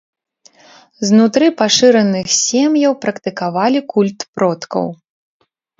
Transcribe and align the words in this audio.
Знутры 1.09 1.45
пашыраных 1.61 2.27
сем'яў 2.39 2.93
практыкавалі 3.07 3.79
культ 3.95 4.19
продкаў. 4.37 4.87